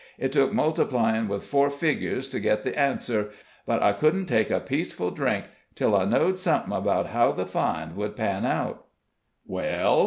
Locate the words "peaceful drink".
4.59-5.45